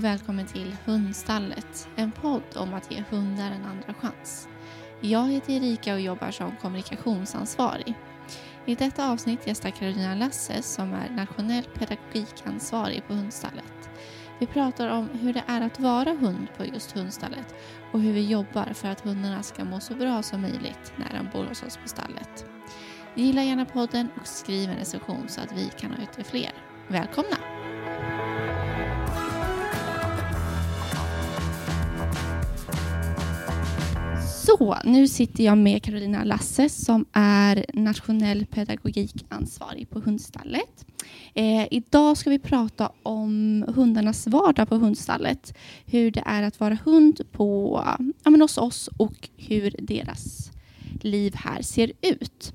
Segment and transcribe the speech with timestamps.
[0.00, 4.48] och välkommen till Hundstallet, en podd om att ge hundar en andra chans.
[5.00, 7.94] Jag heter Erika och jobbar som kommunikationsansvarig.
[8.66, 13.90] I detta avsnitt gästar Carolina Lasse som är nationell pedagogikansvarig på Hundstallet.
[14.38, 17.54] Vi pratar om hur det är att vara hund på just Hundstallet
[17.92, 21.38] och hur vi jobbar för att hundarna ska må så bra som möjligt när de
[21.38, 22.44] bor hos oss på stallet.
[23.14, 26.52] Gilla gärna podden och skriv en recension så att vi kan nå ut till fler.
[26.88, 27.36] Välkomna!
[34.58, 40.86] Så, nu sitter jag med Carolina Lasse som är nationell pedagogikansvarig på Hundstallet.
[41.34, 45.54] Eh, idag ska vi prata om hundarnas vardag på Hundstallet.
[45.86, 47.82] Hur det är att vara hund på,
[48.24, 50.50] ja, men hos oss och hur deras
[51.00, 52.52] liv här ser ut.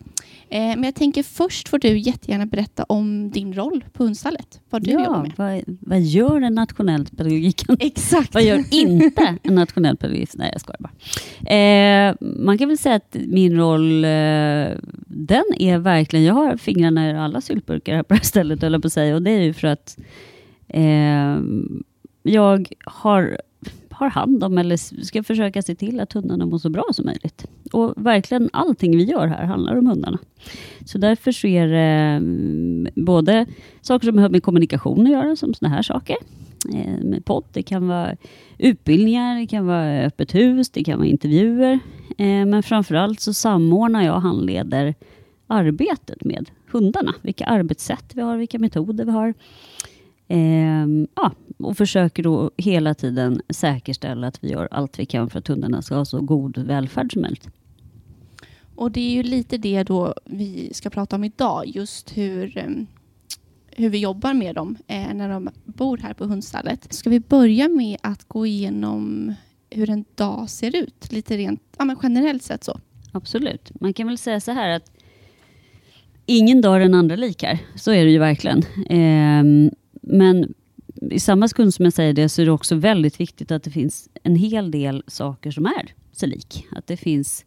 [0.49, 4.61] Eh, men jag tänker först får du jättegärna berätta om din roll på Hundstallet.
[4.69, 5.33] Vad du ja, jobbar med.
[5.35, 7.63] Vad, vad gör en nationell pedagogik?
[7.79, 8.33] Exakt.
[8.33, 10.29] vad gör inte en nationell pedagogik?
[10.33, 10.93] Nej, jag skojar bara.
[11.55, 14.09] Eh, man kan väl säga att min roll, eh,
[15.07, 18.73] den är verkligen, jag har fingrarna i alla syltburkar här på det här stället, höll
[18.73, 19.15] jag på att säga.
[19.15, 19.97] Och det är ju för att
[20.67, 21.39] eh,
[22.23, 23.37] jag har
[23.95, 27.45] har hand om eller ska försöka se till att hundarna mår så bra som möjligt.
[27.71, 30.19] Och verkligen allting vi gör här handlar om hundarna.
[30.85, 33.45] Så därför så är det mm, både
[33.81, 36.15] saker som har med kommunikation att göra, som sådana här saker.
[36.73, 38.15] Eh, med podd, det kan vara
[38.57, 41.79] utbildningar, det kan vara öppet hus, det kan vara intervjuer.
[42.17, 44.95] Eh, men framförallt så samordnar jag och handleder
[45.47, 47.13] arbetet med hundarna.
[47.21, 49.33] Vilka arbetssätt vi har, vilka metoder vi har.
[50.27, 55.39] Eh, ja, och försöker då hela tiden säkerställa att vi gör allt vi kan för
[55.39, 57.49] att hundarna ska ha så god välfärd som möjligt.
[58.75, 62.87] Och det är ju lite det då vi ska prata om idag, just hur, ehm,
[63.71, 66.93] hur vi jobbar med dem eh, när de bor här på hundstallet.
[66.93, 69.33] Ska vi börja med att gå igenom
[69.69, 71.11] hur en dag ser ut?
[71.11, 72.79] Lite rent ja, men generellt sett så.
[73.11, 73.71] Absolut.
[73.81, 74.91] Man kan väl säga så här att
[76.25, 77.59] ingen dag är den andra lik här.
[77.75, 78.63] Så är det ju verkligen.
[78.89, 79.71] Eh,
[80.07, 80.53] men
[81.11, 83.71] i samma sekund som jag säger det så är det också väldigt viktigt att det
[83.71, 86.67] finns en hel del saker som är sig lik.
[86.71, 87.45] Att det finns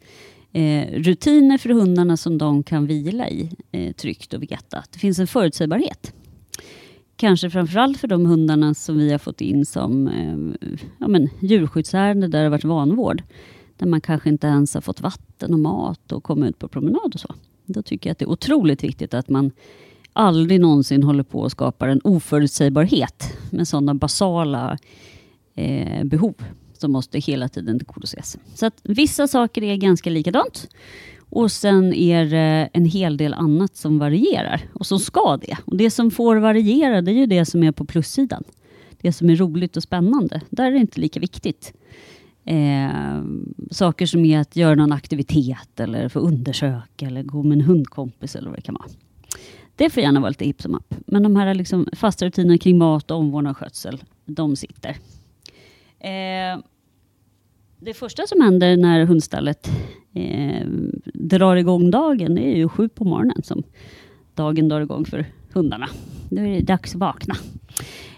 [0.52, 4.78] eh, rutiner för hundarna som de kan vila i eh, tryggt och veta.
[4.78, 6.14] Att det finns en förutsägbarhet.
[7.16, 10.68] Kanske framförallt för de hundarna som vi har fått in som eh,
[10.98, 13.22] ja, men, djurskyddsärende där det har varit vanvård.
[13.76, 17.14] Där man kanske inte ens har fått vatten och mat och kommit ut på promenad
[17.14, 17.34] och så.
[17.64, 19.50] Då tycker jag att det är otroligt viktigt att man
[20.12, 24.78] aldrig någonsin håller på och skapar en oförutsägbarhet med sådana basala
[25.54, 26.34] eh, behov
[26.72, 28.38] som måste hela tiden tillgodoses.
[28.54, 30.68] Så att vissa saker är ganska likadant
[31.30, 35.56] och sen är det en hel del annat som varierar och som ska det.
[35.64, 38.44] Och Det som får variera, det är ju det som är på plussidan.
[39.00, 40.40] Det som är roligt och spännande.
[40.50, 41.72] Där är det inte lika viktigt.
[42.44, 43.22] Eh,
[43.70, 48.36] saker som är att göra någon aktivitet eller få undersöka eller gå med en hundkompis
[48.36, 48.88] eller vad det kan vara.
[49.78, 50.94] Det får gärna vara lite hipp som happ.
[51.06, 54.90] Men de här liksom fasta rutinerna kring mat, omvårdnad och skötsel, de sitter.
[56.00, 56.58] Eh,
[57.80, 59.70] det första som händer när hundstallet
[60.14, 60.66] eh,
[61.14, 63.62] drar igång dagen, det är ju sju på morgonen som
[64.34, 65.88] dagen drar igång för hundarna.
[66.30, 67.34] Då är det dags att vakna.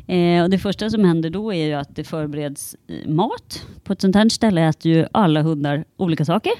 [0.06, 3.66] Eh, och det första som händer då är ju att det förbereds eh, mat.
[3.84, 6.52] På ett sånt här ställe äter ju alla hundar olika saker.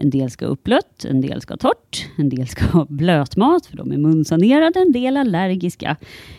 [0.00, 3.66] En del ska ha uppblött, en del ska ha torrt, en del ska ha blötmat
[3.66, 5.96] för de är munsanerade, en del allergiska,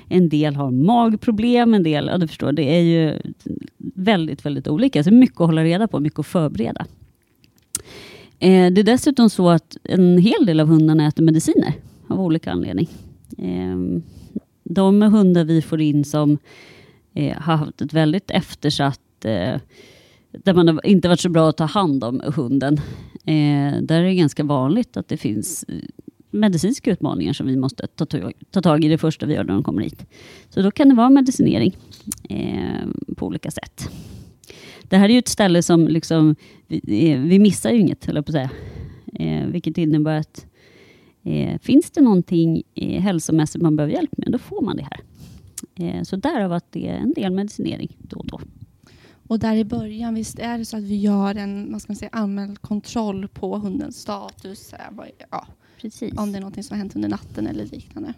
[0.08, 3.34] en del har magproblem, en del, ja du förstår, det är ju
[3.78, 5.04] väldigt, väldigt olika.
[5.04, 6.86] Så mycket att hålla reda på, mycket att förbereda.
[8.40, 11.74] Eh, det är dessutom så att en hel del av hundarna äter mediciner
[12.08, 12.90] av olika anledning.
[13.38, 14.02] Eh,
[14.64, 16.38] de hundar vi får in som
[17.14, 19.56] eh, har haft ett väldigt eftersatt eh,
[20.32, 22.78] där man inte varit så bra att ta hand om hunden.
[23.26, 25.76] Eh, där är det ganska vanligt att det finns eh,
[26.32, 28.06] medicinska utmaningar som vi måste ta,
[28.52, 30.06] ta tag i det första vi gör när de kommer hit.
[30.50, 31.78] Så då kan det vara medicinering
[32.30, 33.90] eh, på olika sätt.
[34.84, 36.36] Det här är ju ett ställe som liksom,
[36.68, 38.50] vi, eh, vi missar ju inget, höll på att säga.
[39.14, 40.46] Eh, vilket innebär att
[41.24, 45.02] eh, finns det någonting eh, hälsomässigt man behöver hjälp med, då får man det här.
[45.76, 48.40] Eh, så därav att det är en del medicinering då och då.
[49.30, 51.98] Och där i början, visst är det så att vi gör en vad ska man
[51.98, 54.74] säga, allmän kontroll på hundens status?
[55.32, 55.48] Ja,
[55.82, 56.18] precis.
[56.18, 58.14] Om det är något som har hänt under natten eller liknande.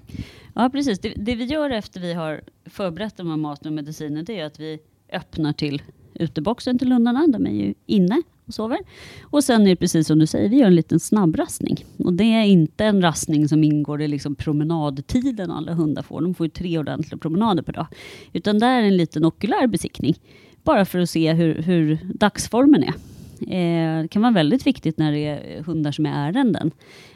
[0.55, 0.99] Ja, precis.
[0.99, 4.45] Det, det vi gör efter vi har förberett de här maten och mediciner, det är
[4.45, 4.79] att vi
[5.13, 5.81] öppnar till
[6.13, 7.27] uteboxen till hundarna.
[7.27, 8.21] De är ju inne
[8.51, 8.79] och sover.
[9.21, 11.85] Och sen är det precis som du säger, vi gör en liten snabbrastning.
[11.97, 16.21] Och det är inte en rastning som ingår i liksom promenadtiden alla hundar får.
[16.21, 17.87] De får ju tre ordentliga promenader per dag.
[18.33, 20.15] Utan det är en liten okulär besiktning.
[20.63, 22.93] Bara för att se hur, hur dagsformen är.
[23.41, 26.71] Eh, det kan vara väldigt viktigt när det är hundar som är ärenden.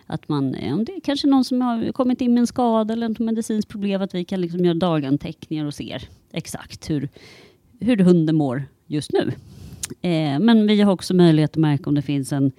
[0.06, 3.12] Att man, om det är kanske någon som har kommit in med en skada eller
[3.12, 7.10] ett medicinskt problem, att vi kan liksom göra daganteckningar och ser exakt hur,
[7.80, 9.32] hur hunden mår just nu.
[10.02, 12.52] Eh, men vi har också möjlighet att märka om det finns en,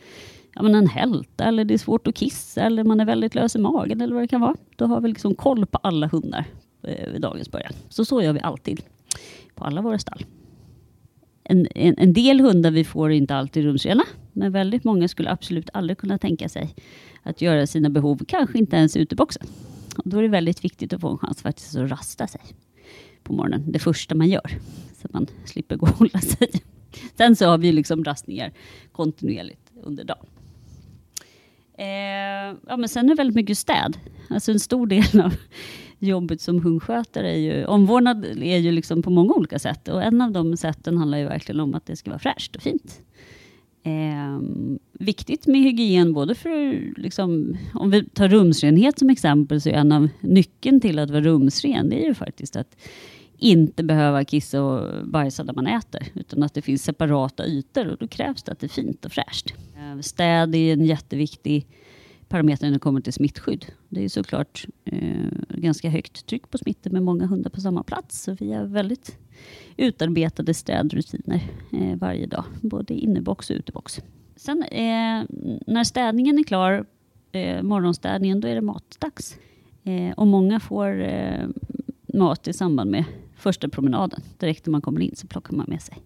[0.55, 3.57] ja, men en hälta eller det är svårt att kissa eller man är väldigt lös
[3.57, 4.57] i magen eller vad det kan vara.
[4.77, 6.45] Då har vi liksom koll på alla hundar
[6.83, 7.73] eh, vid dagens början.
[7.89, 8.81] Så så gör vi alltid
[9.55, 10.25] på alla våra stall.
[11.45, 15.71] En, en, en del hundar vi får inte alltid rumsrena, men väldigt många skulle absolut
[15.73, 16.75] aldrig kunna tänka sig
[17.23, 19.47] att göra sina behov, kanske inte ens i uteboxen.
[19.97, 22.41] Och då är det väldigt viktigt att få en chans faktiskt att rasta sig
[23.23, 24.51] på morgonen, det första man gör,
[25.01, 26.49] så att man slipper gå och hålla sig.
[27.17, 28.53] Sen så har vi liksom rastningar
[28.93, 30.27] kontinuerligt under dagen.
[31.79, 33.99] Eh, ja, men sen är det väldigt mycket städ.
[34.31, 35.35] Alltså en stor del av
[35.99, 39.89] jobbet som hundskötare är ju, omvårdnad är ju liksom på många olika sätt.
[39.89, 42.63] Och en av de sätten handlar ju verkligen om att det ska vara fräscht och
[42.63, 43.01] fint.
[43.83, 44.41] Eh,
[44.93, 49.93] viktigt med hygien, både för, liksom, om vi tar rumsrenhet som exempel, så är en
[49.93, 52.77] av nyckeln till att vara rumsren, det är ju faktiskt att
[53.39, 57.97] inte behöva kissa och bajsa där man äter, utan att det finns separata ytor och
[57.99, 59.55] då krävs det att det är fint och fräscht.
[59.77, 61.67] Eh, städ är en jätteviktig
[62.29, 63.67] parameter när det kommer till smittskydd.
[63.89, 68.23] Det är såklart eh, ganska högt tryck på smittor med många hundar på samma plats,
[68.23, 69.19] så vi har väldigt
[69.77, 71.43] utarbetade städrutiner
[71.73, 74.01] eh, varje dag, både innebox och utebox.
[74.37, 75.25] Sen eh,
[75.67, 76.87] när städningen är klar,
[77.33, 79.37] eh, morgonstädningen, då är det matdags.
[79.85, 81.49] Eh, och många får eh,
[82.15, 83.05] mat i samband med
[83.37, 84.21] första promenaden.
[84.39, 85.99] Direkt när man kommer in så plockar man med sig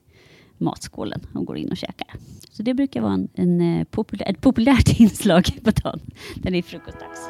[0.60, 2.08] matskålen och går in och käkar.
[2.50, 6.00] Så det brukar vara en, en eh, populär, ett populärt inslag på dagen
[6.36, 7.20] när det är frukostdags.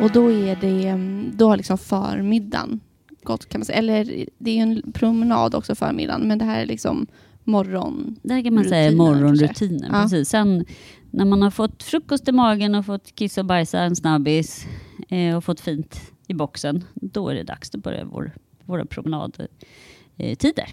[0.00, 2.80] Och då är det, mm, då har liksom förmiddagen
[3.22, 3.78] gått kan man säga.
[3.78, 7.06] Eller det är ju en promenad också förmiddagen, men det här är liksom
[7.50, 8.16] morgon.
[8.22, 9.90] Det här kan man säga morgonrutinen.
[9.92, 10.02] Ja.
[10.02, 10.28] Precis.
[10.28, 10.64] Sen
[11.10, 14.66] när man har fått frukost i magen och fått kissa och bajsa en snabbis
[15.08, 18.32] eh, och fått fint i boxen, då är det dags att börja vår,
[18.64, 20.68] våra promenadtider.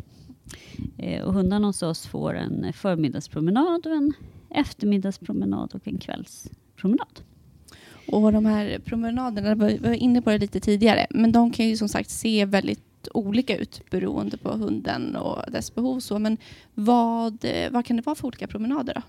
[0.97, 4.13] Eh, och hundarna hos oss får en förmiddagspromenad och en
[4.49, 7.19] eftermiddagspromenad och en kvällspromenad.
[8.07, 11.77] Och de här promenaderna, vi var inne på det lite tidigare, men de kan ju
[11.77, 15.99] som sagt se väldigt olika ut beroende på hunden och dess behov.
[15.99, 16.37] Så, men
[16.73, 19.01] vad, eh, vad kan det vara för olika promenader då?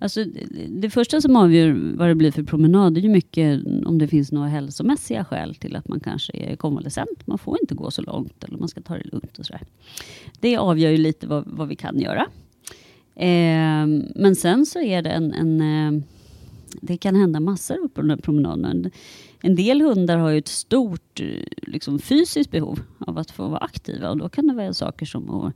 [0.00, 0.24] Alltså,
[0.68, 4.32] det första som avgör vad det blir för promenad är ju mycket om det finns
[4.32, 7.26] några hälsomässiga skäl till att man kanske är konvalescent.
[7.26, 9.62] Man får inte gå så långt eller man ska ta det lugnt och sådär.
[10.40, 12.26] Det avgör ju lite vad, vad vi kan göra.
[13.14, 16.02] Eh, men sen så är det en, en eh,
[16.80, 18.90] det kan hända massor på den här promenaden.
[19.40, 21.26] En del hundar har ju ett stort eh,
[21.56, 25.30] liksom, fysiskt behov av att få vara aktiva och då kan det vara saker som
[25.30, 25.52] att vara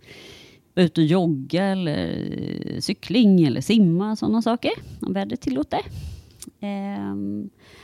[0.75, 2.09] ute och jogga eller
[2.67, 5.81] eh, cykling eller simma, sådana saker, om vädret tillåter.
[6.61, 7.15] Eh,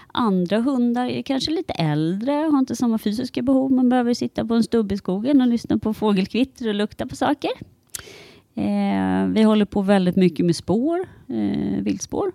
[0.06, 3.72] andra hundar är kanske lite äldre, har inte samma fysiska behov.
[3.72, 7.16] Man behöver sitta på en stubbe i skogen och lyssna på fågelkvitter och lukta på
[7.16, 7.50] saker.
[8.54, 12.32] Eh, vi håller på väldigt mycket med spår, eh, viltspår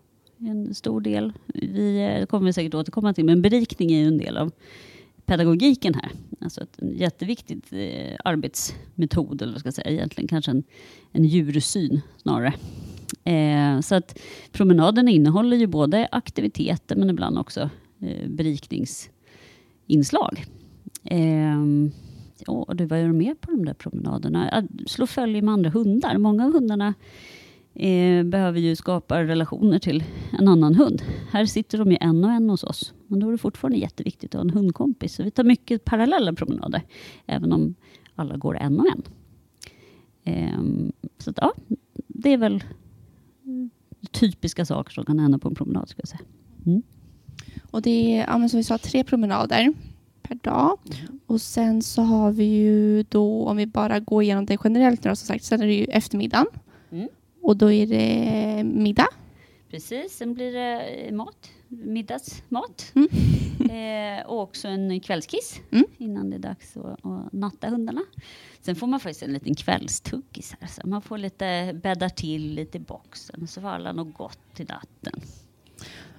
[0.48, 1.34] en stor del.
[1.54, 4.52] Vi eh, kommer vi säkert återkomma till, men berikning är ju en del av
[5.26, 6.12] pedagogiken här.
[6.42, 10.64] Alltså en jätteviktig eh, arbetsmetod, eller vad ska jag säga, egentligen kanske en,
[11.12, 12.54] en djursyn snarare.
[13.24, 14.20] Eh, så att
[14.52, 17.70] promenaden innehåller ju både aktiviteter men ibland också
[18.02, 20.46] eh, berikningsinslag.
[21.04, 21.60] Eh,
[22.48, 24.68] ja, du, vad gör du mer på de där promenaderna?
[24.88, 26.18] Slå följe med andra hundar.
[26.18, 26.94] Många av hundarna
[27.74, 30.04] eh, behöver ju skapa relationer till
[30.40, 31.02] en annan hund.
[31.32, 32.94] Här sitter de ju en och en hos oss.
[33.08, 35.16] Men då är det fortfarande jätteviktigt att ha en hundkompis.
[35.16, 36.82] Så vi tar mycket parallella promenader,
[37.26, 37.76] även om
[38.16, 39.04] alla går en och en.
[40.24, 41.54] Eh, så att, ja,
[42.08, 42.64] det är väl
[44.12, 45.90] typiska saker som kan hända på en promenad.
[45.90, 46.22] Ska jag säga.
[46.66, 46.82] Mm.
[47.72, 49.74] Och det är, ja, som vi sa, tre promenader
[50.22, 50.80] per dag.
[50.86, 51.20] Mm.
[51.26, 55.16] Och sen så har vi ju då, om vi bara går igenom det generellt nu
[55.16, 56.48] som sagt, sen är det ju eftermiddagen.
[57.44, 59.08] Och då är det middag.
[59.70, 62.92] Precis, sen blir det eh, mat, middagsmat.
[62.96, 63.08] Mm.
[63.70, 65.86] eh, och också en kvällskiss mm.
[65.98, 68.02] innan det är dags att, att natta hundarna.
[68.62, 70.68] Sen får man faktiskt en liten kvällstuggis här.
[70.68, 74.40] Så man får lite bädda till lite i boxen och så får alla något gott
[74.54, 75.22] till natten.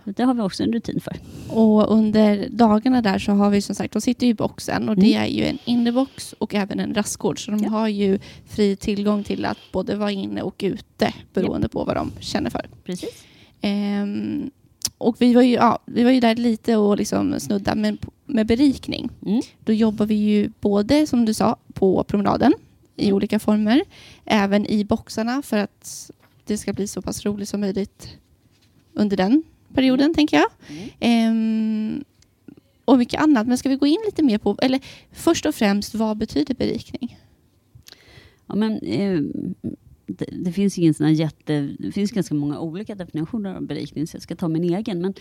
[0.04, 1.16] Det har vi också en rutin för.
[1.48, 4.96] Och under dagarna där så har vi som sagt, de sitter ju i boxen och
[4.96, 5.22] det Mm.
[5.22, 7.44] är ju en innebox och även en rastgård.
[7.44, 7.70] Så de Ja.
[7.70, 8.18] har ju
[8.48, 12.66] fri tillgång till att både vara inne och ute beroende på vad de känner för.
[12.84, 13.24] Precis.
[13.60, 14.50] Ehm,
[14.98, 18.46] och vi var, ju, ja, vi var ju där lite och liksom snudda med, med
[18.46, 19.10] berikning.
[19.26, 19.40] Mm.
[19.64, 22.52] Då jobbar vi ju både, som du sa, på promenaden
[22.96, 23.14] i Mm.
[23.16, 23.82] olika former.
[24.24, 26.10] Även i boxarna för att
[26.46, 28.08] det ska bli så pass roligt som möjligt
[28.92, 29.42] under den
[29.74, 30.46] perioden, tänker jag.
[30.68, 30.88] Mm.
[31.00, 32.04] Ehm,
[32.84, 33.46] och mycket annat.
[33.46, 34.80] Men ska vi gå in lite mer på, eller
[35.12, 37.18] först och främst, vad betyder berikning?
[38.46, 39.20] Ja, men, eh,
[40.06, 41.74] det, det finns ingen sån jätte...
[41.78, 45.00] Det finns ganska många olika definitioner av berikning, så jag ska ta min egen.
[45.00, 45.14] Men,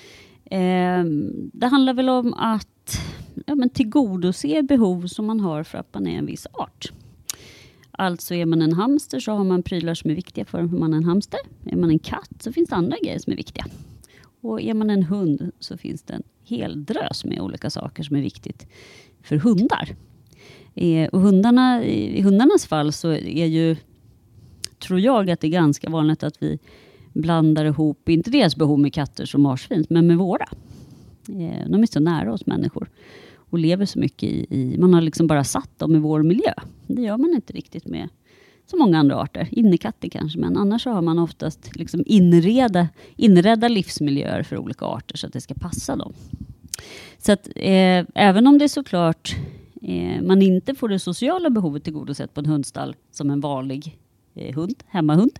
[0.46, 1.06] eh,
[1.54, 3.00] det handlar väl om att
[3.46, 6.92] ja, men tillgodose behov som man har för att man är en viss art.
[7.92, 10.94] Alltså är man en hamster så har man prylar som är viktiga för hur man
[10.94, 11.40] är en hamster.
[11.66, 13.66] Är man en katt så finns det andra grejer som är viktiga.
[14.44, 18.16] Och är man en hund så finns det en hel drös med olika saker som
[18.16, 18.68] är viktigt
[19.22, 19.96] för hundar.
[20.76, 23.76] Eh, och hundarna, I hundarnas fall så är ju,
[24.80, 26.60] tror jag att det är ganska vanligt att vi
[27.14, 30.48] blandar ihop, inte deras behov med katters och marsvins, men med våra.
[31.30, 32.90] Eh, de är så nära oss människor
[33.36, 36.54] och lever så mycket i, i, man har liksom bara satt dem i vår miljö.
[36.88, 38.10] Det gör man inte riktigt med
[38.66, 39.48] som många andra arter.
[39.52, 45.18] Innekatter kanske, men annars så har man oftast liksom inreda, inredda livsmiljöer för olika arter
[45.18, 46.14] så att det ska passa dem.
[47.18, 49.36] Så att eh, även om det är såklart
[49.82, 53.98] eh, man inte får det sociala behovet tillgodosett på en hundstall som en vanlig
[54.36, 55.40] eh, hund, hemmahund,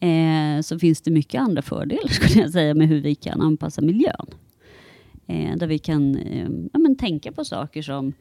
[0.00, 3.82] eh, så finns det mycket andra fördelar skulle jag säga med hur vi kan anpassa
[3.82, 4.26] miljön.
[5.26, 8.12] Eh, där vi kan eh, ja, men tänka på saker som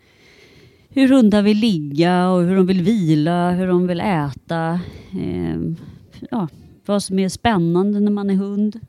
[0.94, 4.80] hur hundar vill ligga och hur de vill vila, hur de vill äta.
[5.12, 5.60] Eh,
[6.32, 6.48] ja,
[6.86, 8.80] vad som är spännande när man är hund.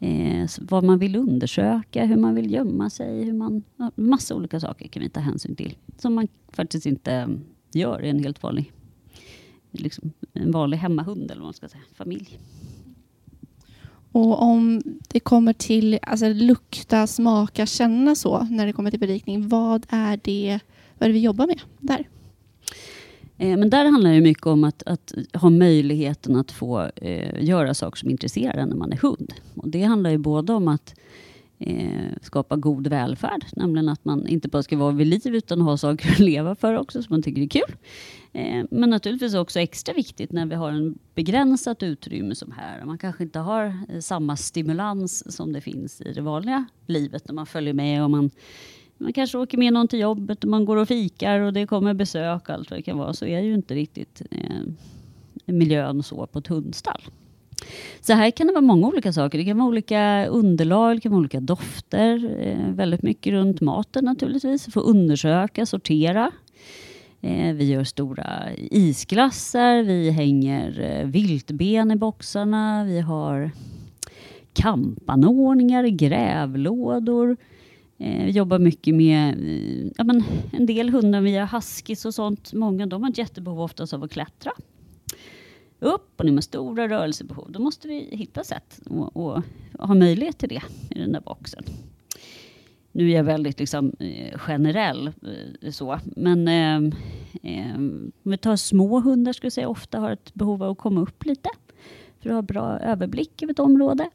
[0.00, 3.24] Eh, vad man vill undersöka, hur man vill gömma sig.
[3.24, 3.62] Hur man,
[3.94, 5.76] massa olika saker kan vi ta hänsyn till.
[5.98, 7.40] Som man faktiskt inte ehm,
[7.72, 8.72] gör i en helt vanlig,
[9.70, 12.38] liksom, en vanlig hemmahund eller vad man ska säga, familj.
[14.12, 19.48] Och om det kommer till alltså, lukta, smaka, känna så när det kommer till berikning,
[19.48, 20.60] vad är det,
[20.98, 22.08] vad är det vi jobbar med där?
[23.38, 27.74] Eh, men där handlar det mycket om att, att ha möjligheten att få eh, göra
[27.74, 29.34] saker som intresserar en när man är hund.
[29.54, 30.94] Och det handlar ju både om att
[31.58, 35.76] eh, skapa god välfärd, nämligen att man inte bara ska vara vid liv utan ha
[35.76, 37.76] saker att leva för också som man tycker är kul.
[38.32, 42.84] Eh, men naturligtvis också extra viktigt när vi har en begränsat utrymme som här.
[42.84, 47.34] Man kanske inte har eh, samma stimulans som det finns i det vanliga livet när
[47.34, 48.30] man följer med och man
[48.98, 51.94] man kanske åker med någon till jobbet och man går och fikar och det kommer
[51.94, 53.12] besök och allt vad det kan vara.
[53.12, 54.60] Så är ju inte riktigt eh,
[55.44, 57.00] miljön så på ett hundstall.
[58.00, 59.38] Så här kan det vara många olika saker.
[59.38, 62.40] Det kan vara olika underlag, det kan vara olika dofter.
[62.40, 64.72] Eh, väldigt mycket runt maten naturligtvis.
[64.72, 66.30] Få undersöka, sortera.
[67.20, 73.50] Eh, vi gör stora isglassar, vi hänger eh, viltben i boxarna, vi har
[74.52, 77.36] kampanordningar, grävlådor.
[77.98, 82.52] Eh, vi jobbar mycket med eh, ja, men en del hundar via huskies och sånt.
[82.52, 84.52] Många de har ett jättebehov oftast av att klättra.
[85.78, 87.52] Upp och ner med stora rörelsebehov.
[87.52, 89.42] Då måste vi hitta sätt och, och
[89.78, 91.64] ha möjlighet till det i den där boxen.
[92.92, 95.12] Nu är jag väldigt liksom, eh, generell
[95.62, 96.92] eh, så, men eh,
[97.42, 100.78] eh, om vi tar små hundar skulle jag säga ofta har ett behov av att
[100.78, 101.48] komma upp lite
[102.20, 104.10] för att ha bra överblick över ett område.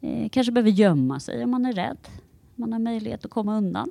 [0.00, 1.98] Eh, kanske behöver gömma sig om man är rädd.
[2.60, 3.90] Man har möjlighet att komma undan.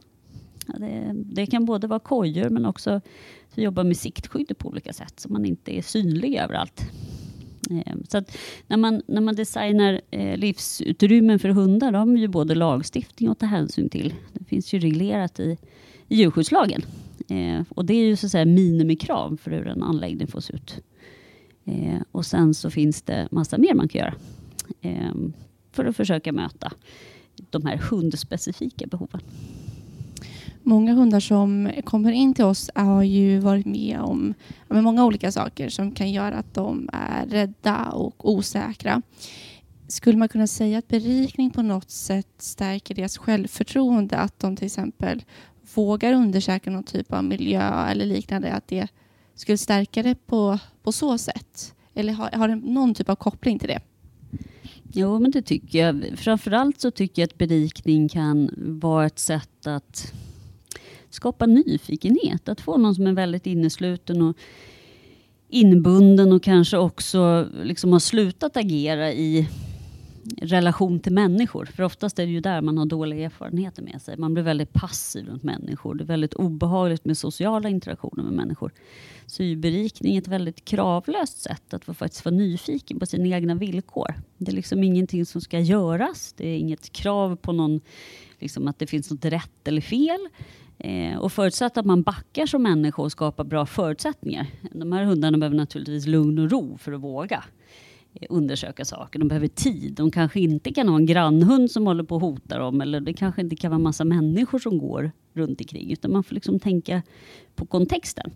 [0.77, 3.01] Det, det kan både vara kojor men också
[3.55, 6.81] jobba med siktskydd på olika sätt så man inte är synlig överallt.
[7.69, 12.17] Eh, så att när, man, när man designar eh, livsutrymmen för hundar, då har man
[12.17, 14.13] ju både lagstiftning att ta hänsyn till.
[14.33, 15.57] Det finns ju reglerat i,
[16.07, 16.81] i djurskyddslagen.
[17.27, 20.53] Eh, och det är ju så att säga minimikrav för hur en anläggning får se
[20.53, 20.79] ut.
[22.11, 24.13] Och sen så finns det massa mer man kan göra
[25.71, 26.71] för att försöka möta
[27.49, 29.21] de här hundspecifika behoven.
[30.63, 34.33] Många hundar som kommer in till oss har ju varit med om
[34.67, 39.01] med många olika saker som kan göra att de är rädda och osäkra.
[39.87, 44.17] Skulle man kunna säga att berikning på något sätt stärker deras självförtroende?
[44.17, 45.23] Att de till exempel
[45.73, 48.53] vågar undersöka någon typ av miljö eller liknande?
[48.53, 48.87] Att det
[49.35, 51.75] skulle stärka det på, på så sätt?
[51.93, 53.79] Eller har, har det någon typ av koppling till det?
[54.93, 56.19] Jo, men det tycker jag.
[56.19, 60.13] Framförallt så tycker jag att berikning kan vara ett sätt att
[61.09, 62.49] skapa nyfikenhet.
[62.49, 64.37] Att få någon som är väldigt innesluten och
[65.49, 69.47] inbunden och kanske också liksom har slutat agera i,
[70.37, 71.65] relation till människor.
[71.65, 74.17] För oftast är det ju där man har dåliga erfarenheter med sig.
[74.17, 75.95] Man blir väldigt passiv runt människor.
[75.95, 78.71] Det är väldigt obehagligt med sociala interaktioner med människor.
[79.25, 83.55] Så är berikning ett väldigt kravlöst sätt att få faktiskt vara nyfiken på sina egna
[83.55, 84.13] villkor.
[84.37, 86.33] Det är liksom ingenting som ska göras.
[86.37, 87.81] Det är inget krav på någon,
[88.39, 90.27] liksom att det finns något rätt eller fel.
[90.77, 94.47] Eh, och förutsatt att man backar som människa och skapar bra förutsättningar.
[94.71, 97.43] De här hundarna behöver naturligtvis lugn och ro för att våga
[98.29, 99.19] undersöka saker.
[99.19, 99.93] De behöver tid.
[99.93, 103.13] De kanske inte kan ha en grannhund som håller på och hotar dem eller det
[103.13, 107.01] kanske inte kan vara massa människor som går runt omkring utan man får liksom tänka
[107.55, 108.31] på kontexten.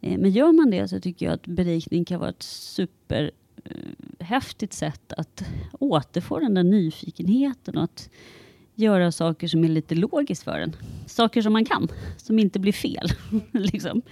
[0.00, 5.12] Eh, men gör man det så tycker jag att berikning kan vara ett superhäftigt sätt
[5.12, 8.10] att återfå den där nyfikenheten och att
[8.74, 10.76] göra saker som är lite logiskt för en.
[11.06, 13.08] Saker som man kan, som inte blir fel.
[13.52, 14.02] liksom.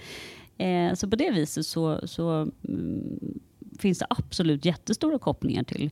[0.57, 3.39] Eh, så på det viset så, så mm,
[3.79, 5.91] finns det absolut jättestora kopplingar till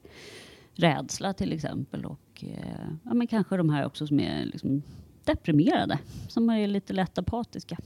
[0.73, 2.05] rädsla till exempel.
[2.05, 4.81] Och eh, ja, men kanske de här också som är liksom
[5.23, 7.77] deprimerade, som är lite lätt apatiska.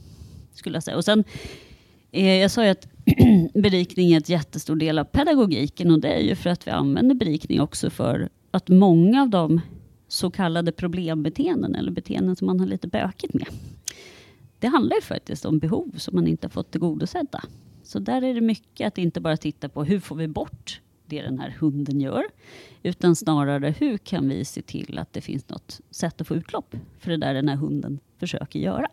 [0.53, 0.97] Skulle jag säga.
[0.97, 1.23] Och sen,
[2.11, 2.87] eh, jag sa ju att
[3.53, 7.15] berikning är ett jättestor del av pedagogiken och det är ju för att vi använder
[7.15, 9.61] berikning också för att många av de
[10.07, 13.47] så kallade problembeteenden eller beteenden som man har lite bökigt med.
[14.59, 17.43] Det handlar ju faktiskt om behov som man inte har fått tillgodosedda.
[17.85, 21.21] Så där är det mycket att inte bara titta på hur får vi bort det
[21.21, 22.23] den här hunden gör,
[22.83, 26.75] utan snarare hur kan vi se till att det finns något sätt att få utlopp
[26.99, 28.87] för det där den här hunden försöker göra.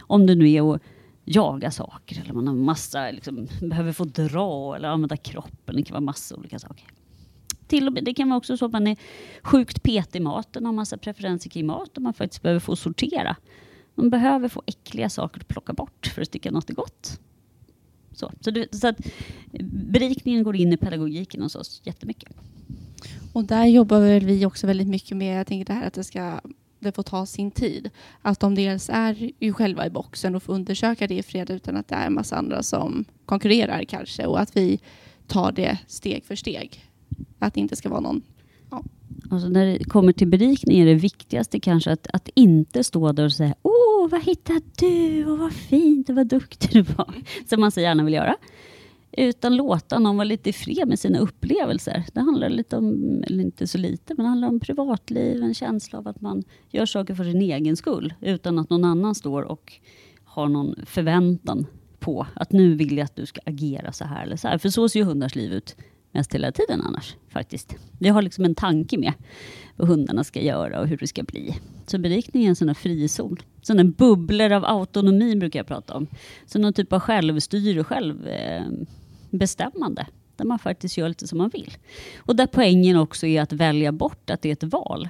[0.00, 0.82] Om det nu är att
[1.24, 5.76] jaga saker eller man har massa, liksom, behöver få dra eller använda kroppen.
[5.76, 6.86] Det kan vara massa olika saker.
[7.66, 8.96] Till och med, det kan vara också så att man är
[9.42, 12.76] sjukt petig i maten och har massa preferenser kring mat och man faktiskt behöver få
[12.76, 13.36] sortera.
[13.94, 17.20] Man behöver få äckliga saker att plocka bort för att tycka något är gott.
[18.20, 19.00] Så, så, det, så att
[19.72, 22.32] berikningen går in i pedagogiken hos oss jättemycket.
[23.32, 26.40] Och där jobbar vi också väldigt mycket med, jag tänker det här att det ska
[26.80, 27.90] det får ta sin tid.
[28.22, 31.76] Att de dels är ju själva i boxen och får undersöka det i fred utan
[31.76, 34.80] att det är en massa andra som konkurrerar kanske och att vi
[35.26, 36.84] tar det steg för steg.
[37.38, 38.22] Att det inte ska vara någon
[38.70, 38.82] ja.
[39.30, 43.24] Alltså när det kommer till berikning är det viktigaste kanske att, att inte stå där
[43.24, 43.54] och säga
[44.00, 45.26] Åh, vad hittade du?
[45.26, 47.14] Och vad fint och vad duktig du var.
[47.46, 48.36] Som man så gärna vill göra.
[49.12, 52.04] Utan låta någon vara lite fred med sina upplevelser.
[52.12, 55.98] Det handlar lite om, eller inte så lite, men det handlar om privatliv, en känsla
[55.98, 58.14] av att man gör saker för sin egen skull.
[58.20, 59.72] Utan att någon annan står och
[60.24, 61.66] har någon förväntan
[61.98, 64.58] på att nu vill jag att du ska agera så här eller så här.
[64.58, 65.76] För så ser ju hundars liv ut
[66.12, 67.16] mest hela tiden annars.
[67.28, 67.74] faktiskt.
[67.98, 69.12] Vi har liksom en tanke med
[69.76, 71.56] vad hundarna ska göra och hur det ska bli.
[71.86, 73.36] Så berikning är en sån här frizon.
[73.62, 76.06] Sådana bubblor av autonomi brukar jag prata om.
[76.46, 80.02] Så någon typ av självstyre och självbestämmande.
[80.02, 81.76] Eh, där man faktiskt gör lite som man vill.
[82.18, 85.08] Och där poängen också är att välja bort att det är ett val.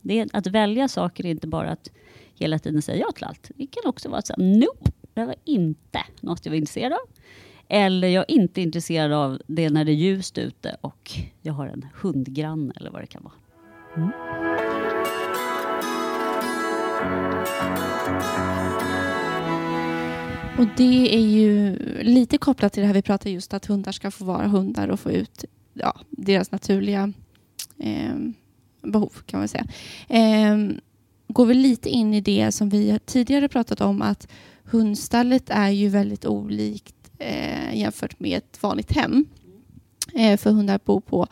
[0.00, 1.90] Det är, att välja saker är inte bara att
[2.34, 3.50] hela tiden säga ja till allt.
[3.54, 6.98] Det kan också vara så här, nope, det var inte något jag var intresserad av.
[7.68, 11.10] Eller jag är inte intresserad av det när det är ljust ute och
[11.42, 13.34] jag har en hundgranne eller vad det kan vara.
[13.96, 14.10] Mm.
[20.58, 24.10] Och det är ju lite kopplat till det här vi pratar just att hundar ska
[24.10, 27.12] få vara hundar och få ut ja, deras naturliga
[27.78, 28.16] eh,
[28.82, 29.66] behov kan man säga.
[30.08, 30.56] Eh,
[31.28, 34.28] går vi lite in i det som vi tidigare pratat om att
[34.64, 39.26] hundstallet är ju väldigt olikt eh, jämfört med ett vanligt hem
[40.14, 41.26] eh, för hundar att bo på.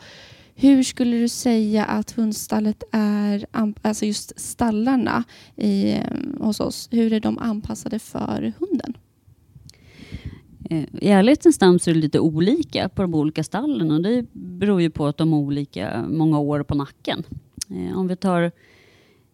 [0.55, 3.45] Hur skulle du säga att hundstallet är,
[3.81, 5.23] alltså just stallarna
[5.55, 6.01] i, eh,
[6.39, 8.97] hos oss, hur är de anpassade för hunden?
[10.69, 14.25] Eh, I ärlighetens namn så är det lite olika på de olika stallen och det
[14.33, 17.23] beror ju på att de har olika många år på nacken.
[17.69, 18.51] Eh, om vi tar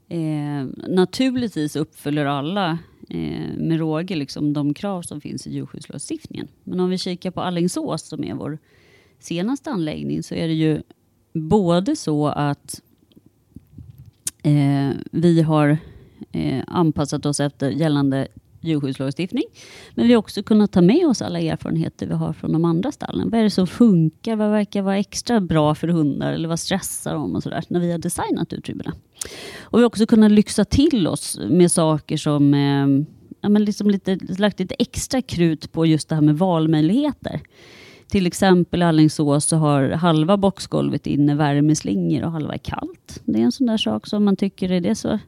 [0.10, 2.78] eh, naturligtvis uppfyller alla
[3.10, 6.48] eh, med råge liksom de krav som finns i djurskyddslagstiftningen.
[6.64, 8.58] Men om vi kikar på Allingsås som är vår
[9.20, 10.82] senaste anläggning så är det ju
[11.34, 12.82] både så att
[14.44, 15.78] eh, vi har
[16.32, 18.28] eh, anpassat oss efter gällande
[18.68, 19.44] djurskyddslagstiftning.
[19.96, 22.92] Men vi har också kunnat ta med oss alla erfarenheter vi har från de andra
[22.92, 23.30] stallen.
[23.30, 24.36] Vad är det som funkar?
[24.36, 26.34] Vad verkar vara extra bra för hundar?
[26.34, 27.36] Eller vad stressar de?
[27.36, 28.94] och sådär, När vi har designat utrymmena.
[29.62, 33.06] Och vi har också kunnat lyxa till oss med saker som eh,
[33.42, 37.42] ja, men liksom lite, lagt lite extra krut på just det här med valmöjligheter.
[38.08, 43.22] Till exempel i Alingsås så har halva boxgolvet inne värmeslingor och halva är kallt.
[43.26, 45.20] Det är en sån där sak som man tycker är det så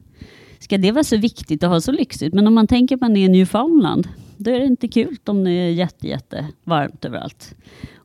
[0.58, 2.34] Ska det vara så viktigt att ha så lyxigt?
[2.34, 5.16] Men om man tänker på att man är i Newfoundland, då är det inte kul
[5.24, 7.54] om det är jätte, jätte varmt överallt.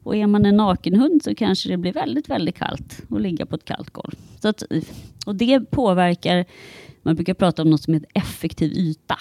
[0.03, 3.55] Och är man en nakenhund så kanske det blir väldigt, väldigt kallt att ligga på
[3.55, 4.15] ett kallt golv.
[4.41, 4.63] Så att,
[5.25, 6.45] och det påverkar,
[7.03, 9.17] man brukar prata om något som heter effektiv yta.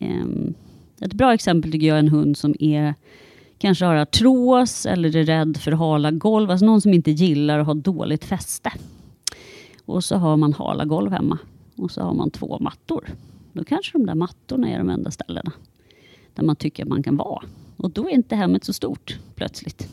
[0.00, 0.54] Ehm,
[1.00, 2.94] ett bra exempel tycker jag är en hund som är
[3.58, 6.50] kanske har artros eller är rädd för hala golv.
[6.50, 8.72] Alltså någon som inte gillar att ha dåligt fäste.
[9.84, 11.38] Och så har man hala golv hemma.
[11.76, 13.08] Och så har man två mattor.
[13.52, 15.52] Då kanske de där mattorna är de enda ställena
[16.34, 17.44] där man tycker att man kan vara.
[17.76, 19.88] Och då är inte hemmet så stort plötsligt.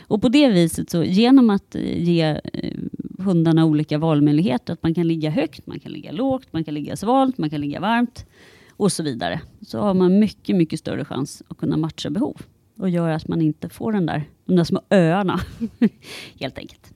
[0.00, 2.78] Och på det viset, så genom att eh, ge eh,
[3.18, 6.96] hundarna olika valmöjligheter, att man kan ligga högt, man kan ligga lågt, man kan ligga
[6.96, 8.26] svalt, man kan ligga varmt
[8.70, 12.42] och så vidare, så har man mycket, mycket större chans att kunna matcha behov
[12.76, 15.40] och gör att man inte får den där, de där små öarna,
[16.40, 16.94] helt enkelt.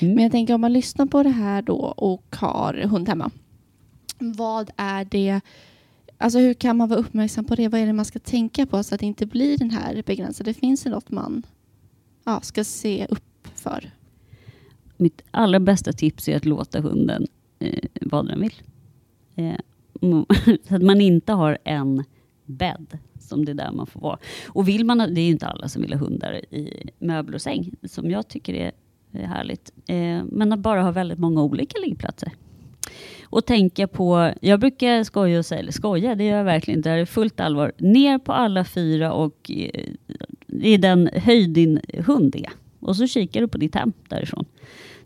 [0.00, 0.14] Mm.
[0.14, 3.30] Men jag tänker om man lyssnar på det här då och har hund hemma.
[4.18, 5.40] Vad är det,
[6.18, 7.68] alltså hur kan man vara uppmärksam på det?
[7.68, 10.54] Vad är det man ska tänka på så att det inte blir den här begränsade?
[10.54, 11.42] Finns det något man
[12.24, 13.90] ja, ska se upp för?
[14.96, 17.26] Mitt allra bästa tips är att låta hunden
[17.58, 18.54] eh, vad den vill.
[19.34, 19.56] Eh,
[20.68, 22.04] så att man inte har en
[22.46, 24.18] bädd som det är där man får vara.
[24.46, 27.42] Och vill man, det är ju inte alla som vill ha hundar i möbler och
[27.42, 28.72] säng, som jag tycker är,
[29.20, 29.72] är härligt.
[29.86, 32.32] Eh, men att bara ha väldigt många olika liggplatser.
[33.24, 36.94] Och tänka på, jag brukar skoja och säga, eller skoja, det gör jag verkligen inte,
[36.94, 37.72] det är fullt allvar.
[37.78, 39.84] Ner på alla fyra och eh,
[40.62, 42.50] i den höjd din hund är.
[42.80, 44.44] Och så kikar du på ditt hem därifrån.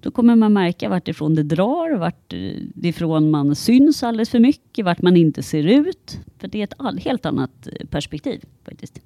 [0.01, 5.03] Då kommer man märka vartifrån det drar, vartifrån eh, man syns alldeles för mycket, vart
[5.03, 6.21] man inte ser ut.
[6.39, 9.01] För det är ett helt annat eh, perspektiv faktiskt.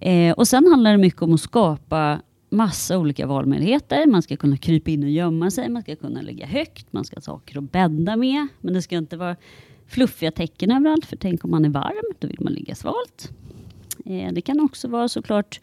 [0.00, 4.06] Eh, och sen handlar det mycket om att skapa massa olika valmöjligheter.
[4.06, 7.16] Man ska kunna krypa in och gömma sig, man ska kunna ligga högt, man ska
[7.16, 8.46] ha saker att bädda med.
[8.60, 9.36] Men det ska inte vara
[9.86, 13.32] fluffiga täcken överallt, för tänk om man är varm, då vill man ligga svalt.
[14.04, 15.60] Eh, det kan också vara såklart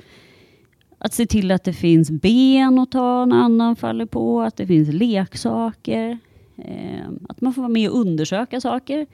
[0.98, 4.68] att se till att det finns ben att ta när annan faller på, att det
[4.68, 6.18] finns leksaker.
[6.58, 9.08] Eh, att man får vara med och undersöka saker.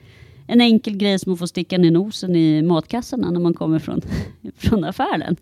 [0.46, 4.00] En enkel grej som att få sticka ner nosen i matkassarna när man kommer från,
[4.56, 5.36] från affären.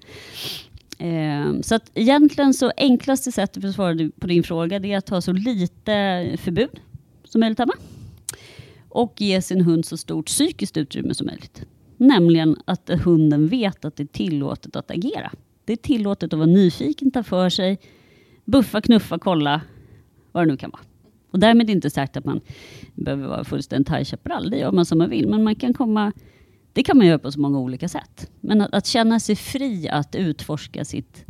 [0.98, 4.98] Ehm, så att egentligen så enklaste sättet för att svara på din fråga det är
[4.98, 6.80] att ha så lite förbud
[7.24, 7.74] som möjligt hemma.
[8.88, 11.62] Och ge sin hund så stort psykiskt utrymme som möjligt.
[11.96, 15.32] Nämligen att hunden vet att det är tillåtet att agera.
[15.64, 17.78] Det är tillåtet att vara nyfiken, ta för sig,
[18.44, 19.60] buffa, knuffa, kolla,
[20.32, 20.82] vad det nu kan vara.
[21.30, 22.40] Och därmed inte sagt att man
[22.94, 26.12] behöver vara fullständigt High Chaparral, det gör man som man vill, men man kan komma
[26.72, 28.30] det kan man göra på så många olika sätt.
[28.40, 31.24] Men att, att känna sig fri att utforska sitt,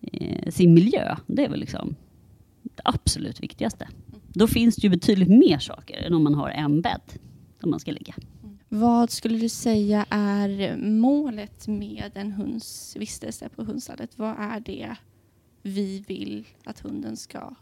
[0.00, 1.96] eh, sin miljö, det är väl liksom
[2.62, 3.88] det absolut viktigaste.
[4.28, 7.12] Då finns det ju betydligt mer saker än om man har en bädd
[7.60, 8.14] som man ska ligga.
[8.68, 14.18] Vad skulle du säga är målet med en hunds vistelse på hundstallet?
[14.18, 14.96] Vad är det
[15.62, 17.54] vi vill att hunden ska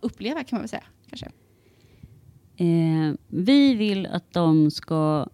[0.00, 1.26] uppleva kan man väl säga kanske?
[2.56, 5.26] Eh, vi vill att de ska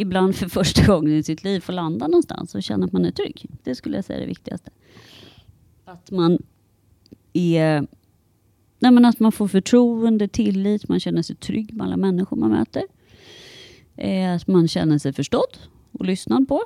[0.00, 3.10] ibland för första gången i sitt liv få landa någonstans och känna att man är
[3.10, 3.46] trygg.
[3.62, 4.70] Det skulle jag säga är det viktigaste.
[5.84, 6.38] Att man
[7.32, 7.86] är
[8.80, 12.50] Nej, men att man får förtroende, tillit, man känner sig trygg med alla människor man
[12.50, 12.82] möter.
[13.96, 15.58] Eh, att man känner sig förstådd
[15.92, 16.62] och lyssnad på.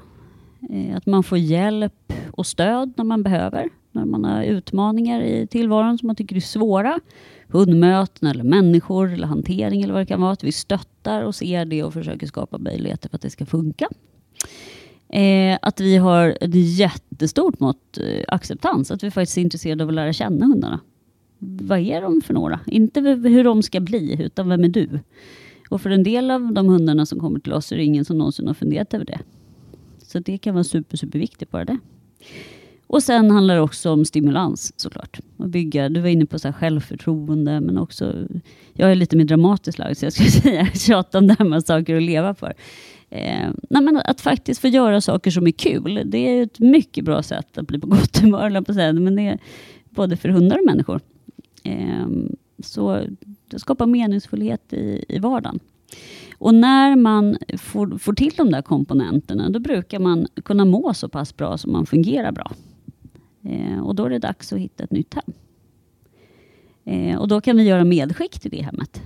[0.70, 3.68] Eh, att man får hjälp och stöd när man behöver.
[3.92, 7.00] När man har utmaningar i tillvaron som man tycker är svåra.
[7.48, 10.33] Hundmöten eller människor eller hantering eller vad det kan vara.
[10.33, 13.88] Att vi stöttar och ser det och försöker skapa möjligheter för att det ska funka.
[15.09, 18.90] Eh, att vi har ett jättestort mått eh, acceptans.
[18.90, 20.81] Att vi faktiskt är intresserade av att lära känna hundarna
[21.42, 22.61] vad är de för några?
[22.66, 25.00] Inte hur de ska bli, utan vem är du?
[25.70, 28.18] Och för en del av de hundarna som kommer till oss är det ingen som
[28.18, 29.20] någonsin har funderat över det.
[29.98, 31.78] Så det kan vara super, superviktigt bara det.
[32.92, 35.20] Och sen handlar det också om stimulans såklart.
[35.37, 38.14] Att bygga, du var inne på så här självförtroende, men också,
[38.72, 42.35] jag är lite mer dramatisk lagd, så jag skulle säga tjatande med saker att leva
[42.35, 42.55] för.
[43.11, 47.05] Eh, nej, men att faktiskt få göra saker som är kul, det är ett mycket
[47.05, 48.92] bra sätt att bli på gott humör, på säga.
[48.92, 49.38] men det är
[49.90, 51.00] både för hundar och människor.
[51.64, 52.07] Eh,
[52.62, 53.00] så
[53.48, 55.61] det skapar meningsfullhet i, i vardagen.
[56.38, 61.09] Och när man får, får till de där komponenterna, då brukar man kunna må så
[61.09, 62.52] pass bra som man fungerar bra.
[63.42, 65.33] Eh, och då är det dags att hitta ett nytt hem.
[66.85, 69.02] Eh, och då kan vi göra medskick till det hemmet.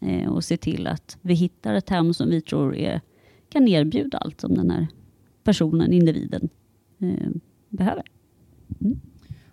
[0.00, 3.00] Eh, och se till att vi hittar ett hem som vi tror är,
[3.48, 4.86] kan erbjuda allt som den här
[5.44, 6.48] personen, individen,
[6.98, 7.30] eh,
[7.68, 8.04] behöver.
[8.80, 9.00] Mm.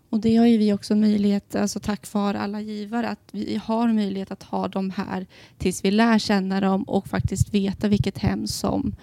[0.09, 3.93] Och det har ju vi också möjlighet, alltså tack vare alla givare, att vi har
[3.93, 8.47] möjlighet att ha dem här tills vi lär känna dem och faktiskt veta vilket hem
[8.47, 8.95] som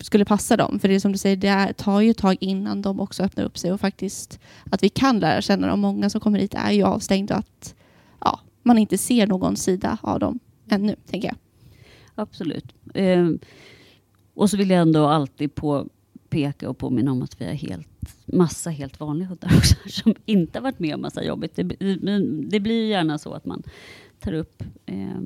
[0.00, 0.78] skulle passa dem.
[0.78, 3.44] För det är som du säger, det tar ju ett tag innan de också öppnar
[3.44, 5.80] upp sig och faktiskt att vi kan lära känna dem.
[5.80, 7.74] Många som kommer hit är ju avstängda och att
[8.20, 11.36] ja, man inte ser någon sida av dem ännu, tänker jag.
[12.14, 12.74] Absolut.
[12.94, 13.28] Eh,
[14.34, 17.88] och så vill jag ändå alltid påpeka och påminna om att vi har helt,
[18.26, 21.56] massa helt vanliga hundar också, som inte har varit med om massa jobbigt.
[21.56, 21.62] Det,
[22.50, 23.62] det blir gärna så att man
[24.20, 25.20] tar upp eh,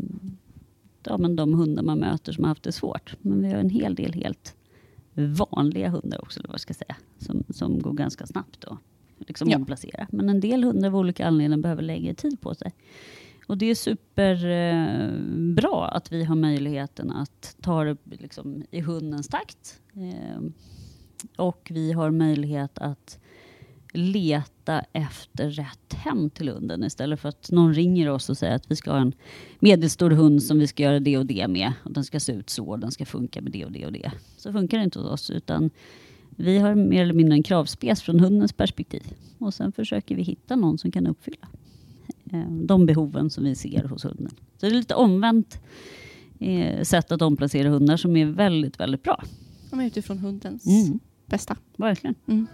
[1.05, 3.17] ja, men de hundar man möter som har haft det svårt.
[3.21, 4.55] Men vi har en hel del helt
[5.15, 8.79] vanliga hundar också, eller vad ska jag säga, som, som går ganska snabbt att
[9.19, 9.57] liksom ja.
[9.57, 10.07] omplacera.
[10.11, 12.75] Men en del hundar av olika anledningar behöver längre tid på sig.
[13.47, 15.09] Och det är superbra
[15.89, 19.81] eh, att vi har möjligheten att ta det liksom, i hundens takt.
[19.95, 20.41] Eh,
[21.37, 23.19] och vi har möjlighet att
[23.97, 28.71] leta efter rätt hem till hunden istället för att någon ringer oss och säger att
[28.71, 29.13] vi ska ha en
[29.59, 31.73] medelstor hund som vi ska göra det och det med.
[31.83, 33.93] Och den ska se ut så och den ska funka med det och det och
[33.93, 34.13] det.
[34.37, 35.71] Så funkar det inte hos oss utan
[36.31, 39.03] vi har mer eller mindre en kravspec från hundens perspektiv.
[39.39, 41.49] Och sen försöker vi hitta någon som kan uppfylla
[42.33, 44.31] eh, de behoven som vi ser hos hunden.
[44.31, 45.61] Så det är lite omvänt
[46.39, 49.25] eh, sätt att omplacera hundar som är väldigt, väldigt bra.
[49.71, 50.99] Ja, utifrån hundens mm.
[51.27, 51.57] bästa.
[51.77, 52.15] Verkligen.
[52.27, 52.47] Mm.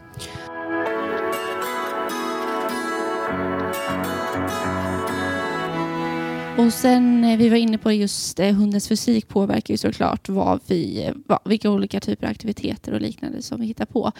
[6.61, 10.61] Och sen, eh, vi var inne på just eh, hundens fysik påverkar ju såklart vad
[10.67, 14.13] vi, eh, vad, vilka olika typer av aktiviteter och liknande som vi hittar på.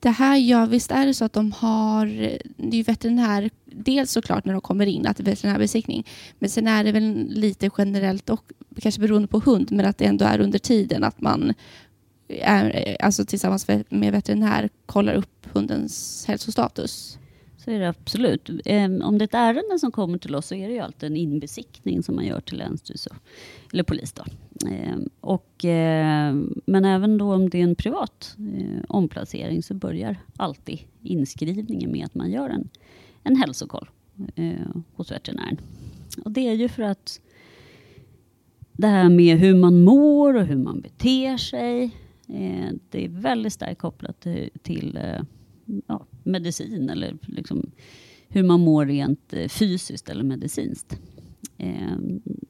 [0.00, 2.06] Det här ja visst är det så att de har,
[2.56, 6.06] det är ju veterinär, dels såklart när de kommer in, att det är veterinärbesiktning,
[6.38, 10.04] men sen är det väl lite generellt och kanske beroende på hund, men att det
[10.04, 11.54] ändå är under tiden att man
[12.28, 17.18] är, eh, alltså tillsammans med veterinär kollar upp hundens hälsostatus.
[17.68, 18.50] Så är det absolut.
[18.64, 21.10] Ehm, om det är ett ärende som kommer till oss så är det ju alltid
[21.10, 23.10] en inbesiktning som man gör till länsstyrelse
[23.72, 24.12] eller polis.
[24.12, 24.24] Då.
[24.68, 30.16] Ehm, och, ehm, men även då om det är en privat eh, omplacering så börjar
[30.36, 32.68] alltid inskrivningen med att man gör en,
[33.22, 33.90] en hälsokoll
[34.34, 34.52] eh,
[34.94, 35.58] hos veterinären.
[36.24, 37.20] Och det är ju för att
[38.72, 41.84] det här med hur man mår och hur man beter sig,
[42.28, 44.98] eh, det är väldigt starkt kopplat till, till
[45.86, 47.70] ja, medicin eller liksom
[48.28, 50.98] hur man mår rent eh, fysiskt eller medicinskt.
[51.58, 51.98] Eh,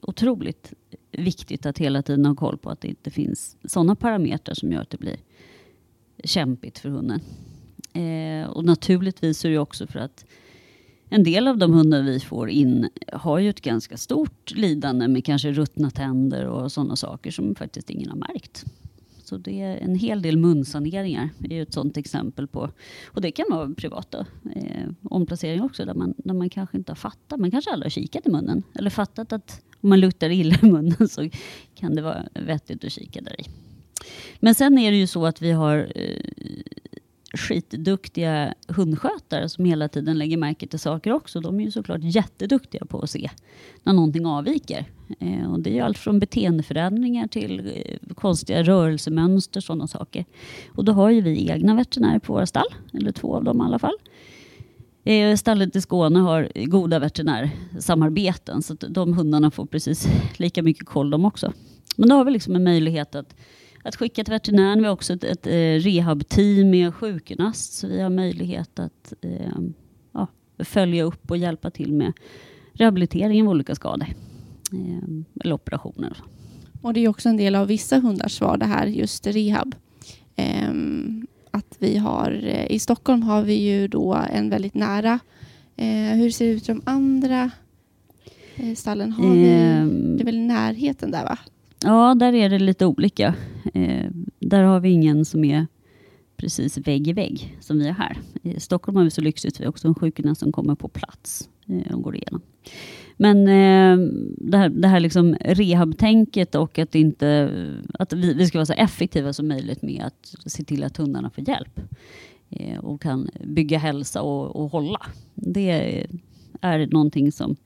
[0.00, 0.72] otroligt
[1.12, 4.80] viktigt att hela tiden ha koll på att det inte finns sådana parametrar som gör
[4.80, 5.16] att det blir
[6.24, 7.20] kämpigt för hunden.
[7.92, 10.24] Eh, och naturligtvis är det också för att
[11.08, 15.24] en del av de hundar vi får in har ju ett ganska stort lidande med
[15.24, 18.64] kanske ruttna tänder och sådana saker som faktiskt ingen har märkt.
[19.28, 22.70] Så det är en hel del munsaneringar är ett sådant exempel på.
[23.06, 26.96] Och det kan vara privata eh, omplaceringar också där man, där man kanske inte har
[26.96, 27.40] fattat.
[27.40, 28.62] Man kanske aldrig har kikat i munnen.
[28.74, 31.30] Eller fattat att om man luktar illa i munnen så
[31.74, 33.44] kan det vara vettigt att kika där i.
[34.40, 36.22] Men sen är det ju så att vi har eh,
[37.34, 41.40] skitduktiga hundskötare som hela tiden lägger märke till saker också.
[41.40, 43.30] De är ju såklart jätteduktiga på att se
[43.82, 44.84] när någonting avviker.
[45.20, 50.24] Eh, och det är allt från beteendeförändringar till eh, konstiga rörelsemönster, sådana saker.
[50.74, 53.64] Och då har ju vi egna veterinärer på våra stall, eller två av dem i
[53.64, 53.96] alla fall.
[55.04, 60.86] Eh, stallet i Skåne har goda veterinärsamarbeten så att de hundarna får precis lika mycket
[60.86, 61.52] koll de också.
[61.96, 63.34] Men då har vi liksom en möjlighet att
[63.82, 64.78] att skicka till veterinären.
[64.78, 69.58] Vi har också ett, ett eh, rehabteam med sjukgymnast så vi har möjlighet att eh,
[70.12, 70.26] ja,
[70.58, 72.12] följa upp och hjälpa till med
[72.72, 74.06] rehabilitering av olika skador
[74.72, 75.08] eh,
[75.40, 76.16] eller operationer.
[76.82, 79.74] Och det är också en del av vissa hundars svar det här just rehab.
[80.36, 80.72] Eh,
[81.50, 85.18] att vi har, eh, I Stockholm har vi ju då en väldigt nära.
[85.76, 87.50] Eh, hur ser det ut i de andra
[88.76, 89.12] stallen?
[89.12, 90.16] Har vi, ehm.
[90.16, 91.38] det är väl närheten där va?
[91.82, 93.34] Ja, där är det lite olika.
[93.74, 95.66] Eh, där har vi ingen som är
[96.36, 98.18] precis vägg i vägg som vi är här.
[98.42, 101.48] I Stockholm har vi så lyxigt, vi har också en sjukgymnast som kommer på plats
[101.66, 102.40] eh, och går igenom.
[103.16, 107.50] Men eh, det här, det här liksom rehabtänket och att, inte,
[107.94, 111.30] att vi, vi ska vara så effektiva som möjligt med att se till att hundarna
[111.30, 111.80] får hjälp
[112.50, 115.06] eh, och kan bygga hälsa och, och hålla.
[115.34, 116.04] Det
[116.60, 117.56] är någonting som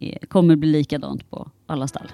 [0.00, 2.08] eh, kommer bli likadant på alla stall.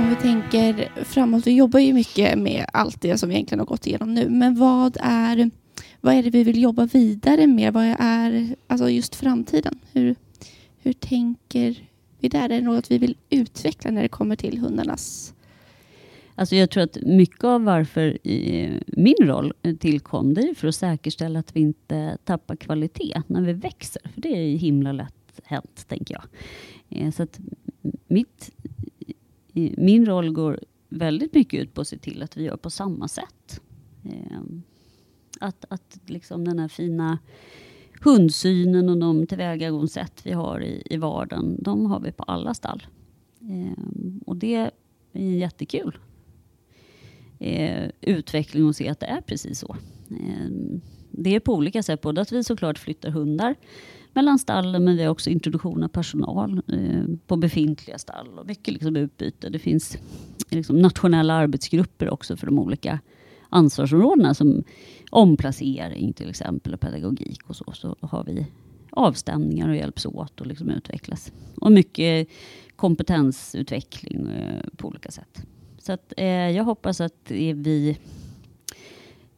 [0.00, 3.66] Om vi tänker framåt, vi jobbar ju mycket med allt det som vi egentligen har
[3.66, 5.50] gått igenom nu, men vad är,
[6.00, 7.72] vad är det vi vill jobba vidare med?
[7.72, 9.78] Vad är alltså just framtiden?
[9.92, 10.16] Hur,
[10.78, 12.44] hur tänker vi där?
[12.44, 15.34] Är det något vi vill utveckla när det kommer till hundarnas
[16.34, 18.18] Alltså jag tror att mycket av varför
[18.86, 23.52] min roll tillkom, det är för att säkerställa att vi inte tappar kvalitet när vi
[23.52, 24.02] växer.
[24.14, 26.24] För det är himla lätt hänt, tänker jag.
[26.88, 27.40] Eh, så att
[28.06, 28.50] mitt,
[29.76, 33.08] min roll går väldigt mycket ut på att se till att vi gör på samma
[33.08, 33.60] sätt.
[34.04, 34.40] Eh,
[35.40, 37.18] att, att liksom den här fina
[38.02, 42.86] hundsynen och de tillvägagångssätt vi har i, i vardagen, de har vi på alla stall.
[43.40, 43.84] Eh,
[44.26, 44.70] och det är
[45.12, 45.98] jättekul
[47.38, 49.76] eh, utveckling och se att det är precis så.
[50.10, 50.50] Eh,
[51.10, 53.54] det är på olika sätt, både att vi såklart flyttar hundar
[54.12, 58.74] mellan stallen, men vi har också introduktion av personal eh, på befintliga stall och mycket
[58.74, 59.48] liksom utbyte.
[59.48, 59.98] Det finns
[60.48, 63.00] liksom nationella arbetsgrupper också för de olika
[63.48, 64.64] ansvarsområdena som
[65.10, 67.72] omplacering till exempel och pedagogik och så.
[67.72, 68.46] Så har vi
[68.90, 71.32] avstämningar och hjälps åt och liksom utvecklas.
[71.56, 72.28] Och mycket
[72.76, 75.46] kompetensutveckling eh, på olika sätt.
[75.78, 77.96] Så att, eh, jag hoppas att vi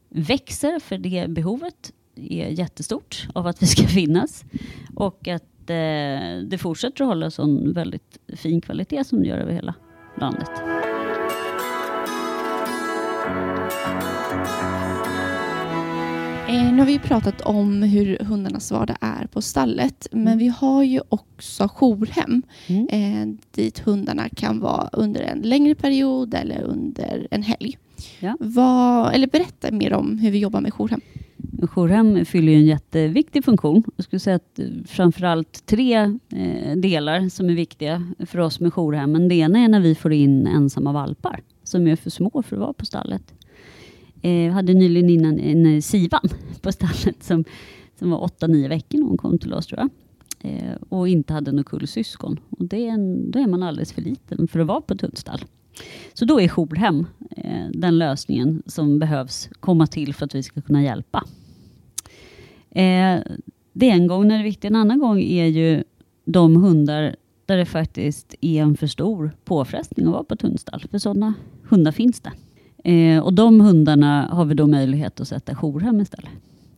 [0.09, 4.43] växer för det behovet är jättestort av att vi ska finnas.
[4.95, 9.53] Och att eh, det fortsätter att hålla sån väldigt fin kvalitet som det gör över
[9.53, 9.73] hela
[10.17, 10.51] landet.
[16.47, 20.37] Eh, nu har vi pratat om hur hundarnas vardag är på stallet, men mm.
[20.37, 22.87] vi har ju också jourhem mm.
[22.89, 27.77] eh, dit hundarna kan vara under en längre period eller under en helg.
[28.19, 28.37] Ja.
[28.39, 31.01] Vad, eller berätta mer om hur vi jobbar med jourhem.
[31.51, 33.83] Jourhem fyller ju en jätteviktig funktion.
[33.95, 35.95] Jag skulle säga att eh, framförallt tre
[36.35, 39.27] eh, delar som är viktiga för oss med jourhemmen.
[39.27, 42.61] Det ena är när vi får in ensamma valpar som är för små för att
[42.61, 43.33] vara på stallet.
[44.21, 46.29] Eh, jag hade nyligen innan en Sivan
[46.61, 47.43] på stallet som,
[47.99, 49.89] som var 8-9 veckor när hon kom till oss tror jag.
[50.89, 52.39] Och inte hade något kullsyskon.
[52.49, 55.01] Och det är en, då är man alldeles för liten för att vara på ett
[55.01, 55.39] hundstall.
[56.13, 57.05] Så då är jourhem
[57.37, 61.23] eh, den lösningen som behövs komma till för att vi ska kunna hjälpa.
[62.71, 63.19] Eh,
[63.73, 64.65] det är en gång när det är viktigt.
[64.65, 65.83] En annan gång är ju
[66.25, 70.83] de hundar där det faktiskt är en för stor påfrestning att vara på ett hundstall.
[70.91, 71.33] För sådana
[71.69, 72.31] hundar finns det.
[72.91, 76.31] Eh, och de hundarna har vi då möjlighet att sätta jourhem istället.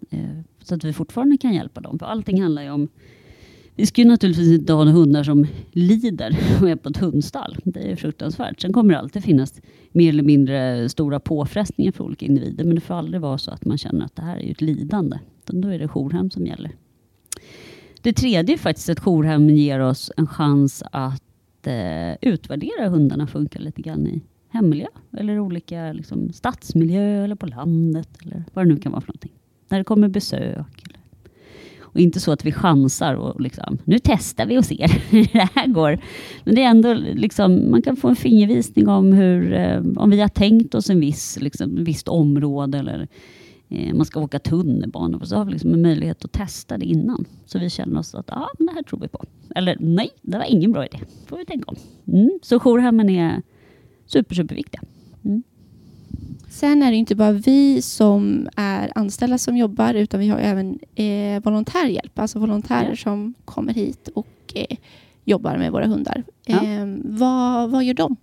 [0.10, 0.19] Eh,
[0.63, 1.99] så att vi fortfarande kan hjälpa dem.
[1.99, 2.88] För allting handlar ju om
[3.75, 7.57] vi ska ju naturligtvis inte ha hundar som lider och är på ett hundstall.
[7.63, 8.61] Det är fruktansvärt.
[8.61, 9.61] Sen kommer det alltid finnas
[9.91, 12.63] mer eller mindre stora påfrestningar för olika individer.
[12.63, 15.19] Men det får aldrig vara så att man känner att det här är ett lidande.
[15.43, 16.71] Utan då är det jourhem som gäller.
[18.01, 23.27] Det tredje är faktiskt att jourhem ger oss en chans att eh, utvärdera hur hundarna
[23.27, 28.73] funkar lite grann i hemmiljö eller olika liksom, stadsmiljö eller på landet eller vad det
[28.73, 29.31] nu kan vara för någonting.
[29.69, 30.83] När det kommer besök.
[30.89, 30.99] Eller.
[31.95, 35.49] Och inte så att vi chansar och liksom, nu testar vi och ser hur det
[35.55, 35.99] här går.
[36.43, 40.21] Men det är ändå liksom, man kan få en fingervisning om hur, eh, om vi
[40.21, 43.08] har tänkt oss en viss, liksom, visst område eller
[43.69, 45.25] eh, man ska åka tunnelbana.
[45.25, 47.25] Så har vi liksom en möjlighet att testa det innan.
[47.45, 49.23] Så vi känner oss att ah, det här tror vi på.
[49.55, 50.97] Eller nej, det var ingen bra idé.
[51.27, 51.75] får vi tänka om.
[52.13, 52.39] Mm.
[52.41, 53.41] Så jourhemmen är
[54.05, 54.81] super, superviktiga.
[55.25, 55.43] Mm.
[56.55, 60.79] Sen är det inte bara vi som är anställda som jobbar utan vi har även
[60.95, 62.95] eh, volontärhjälp, alltså volontärer ja.
[62.95, 64.77] som kommer hit och eh,
[65.23, 66.23] jobbar med våra hundar.
[66.45, 66.63] Ja.
[66.63, 68.15] Eh, vad, vad gör de?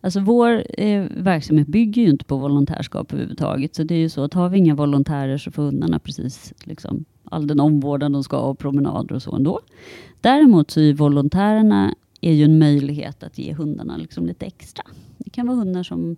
[0.00, 3.74] Alltså vår eh, verksamhet bygger ju inte på volontärskap överhuvudtaget.
[3.74, 7.04] Så det är ju så att har vi inga volontärer så får hundarna precis liksom,
[7.24, 9.60] all den omvårdnad de ska ha och promenader och så ändå.
[10.20, 14.84] Däremot så är volontärerna är ju en möjlighet att ge hundarna liksom lite extra.
[15.18, 16.16] Det kan vara hundar som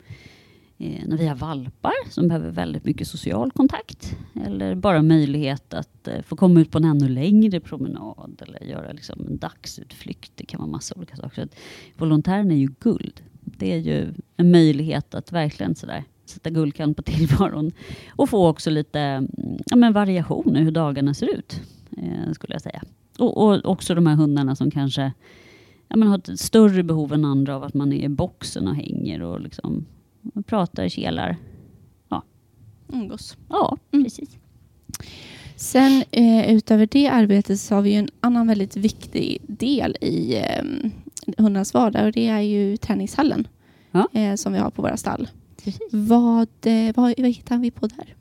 [0.83, 4.16] Eh, när vi har valpar som behöver väldigt mycket social kontakt.
[4.45, 8.92] Eller bara möjlighet att eh, få komma ut på en ännu längre promenad eller göra
[8.92, 10.33] liksom en dagsutflykt.
[10.35, 11.42] Det kan vara massa olika saker.
[11.42, 11.49] Så
[11.97, 13.21] volontären är ju guld.
[13.40, 17.73] Det är ju en möjlighet att verkligen sådär sätta guldkant på tillvaron.
[18.11, 19.29] Och få också lite mm,
[19.66, 21.61] ja, men variation i hur dagarna ser ut.
[21.97, 22.83] Eh, skulle jag säga.
[23.18, 25.12] Och, och också de här hundarna som kanske
[25.88, 28.75] ja, men har ett större behov än andra av att man är i boxen och
[28.75, 29.87] hänger och liksom
[30.46, 31.37] pratar, kelar.
[32.08, 32.22] Ja.
[32.88, 33.37] Umgås.
[33.48, 34.04] Ja, mm.
[34.04, 34.37] precis.
[35.56, 40.64] Sen eh, utöver det arbetet så har vi en annan väldigt viktig del i eh,
[41.38, 43.48] hundarnas vardag och det är ju träningshallen
[43.90, 44.08] ja.
[44.12, 45.28] eh, som vi har på våra stall.
[45.92, 48.14] Vad, eh, vad, vad hittar vi på där?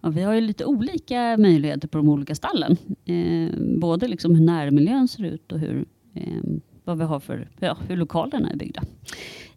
[0.00, 2.76] Ja, vi har ju lite olika möjligheter på de olika stallen.
[3.04, 6.42] Eh, både liksom hur närmiljön ser ut och hur eh,
[6.84, 8.82] vad vi har för, ja, hur lokalerna är byggda.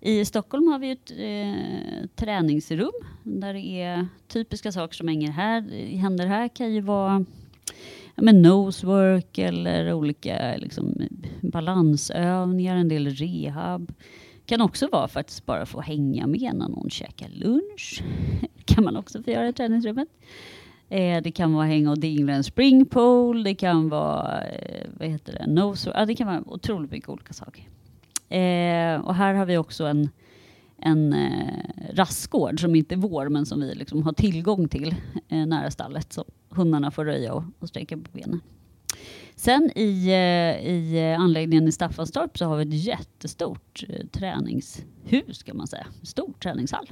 [0.05, 2.91] I Stockholm har vi ett eh, träningsrum
[3.23, 5.61] där det är typiska saker som hänger här,
[5.97, 7.25] händer här kan ju vara
[8.15, 11.01] men nosework eller olika liksom,
[11.41, 13.93] balansövningar, en del rehab.
[14.45, 18.03] Kan också vara faktiskt bara få hänga med när någon käkar lunch.
[18.65, 20.09] kan man också få göra i träningsrummet.
[20.89, 23.43] Eh, det kan vara hänga och dingla en springpool.
[23.43, 27.33] det kan vara, eh, vad heter det, nose, ah, det kan vara otroligt mycket olika
[27.33, 27.67] saker.
[28.33, 30.09] Eh, och här har vi också en,
[30.77, 34.95] en eh, rastgård som inte är vår men som vi liksom har tillgång till
[35.29, 36.13] eh, nära stallet.
[36.13, 38.41] Så hundarna får röja och, och sträcka på benen.
[39.35, 45.57] Sen i, eh, i anläggningen i Staffanstorp så har vi ett jättestort eh, träningshus kan
[45.57, 45.87] man säga.
[46.01, 46.91] Stor träningshall.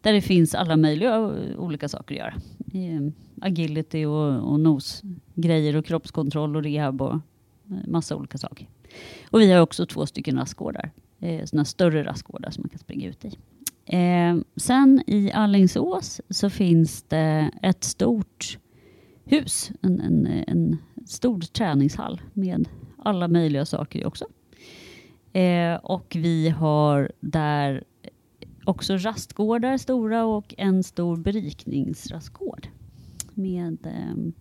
[0.00, 2.34] Där det finns alla möjliga eh, olika saker att göra.
[2.84, 7.20] Eh, agility och, och nosgrejer och kroppskontroll och rehab och eh,
[7.86, 8.68] massa olika saker.
[9.30, 10.90] Och vi har också två stycken rastgårdar.
[11.20, 13.36] Eh, Sådana större rastgårdar som man kan springa ut i.
[13.96, 18.58] Eh, sen i Allingsås så finns det ett stort
[19.24, 20.76] hus, en, en, en
[21.06, 22.68] stor träningshall med
[22.98, 24.24] alla möjliga saker också.
[25.32, 27.84] Eh, och vi har där
[28.64, 32.68] också rastgårdar stora och en stor berikningsrastgård
[33.34, 34.32] med eh,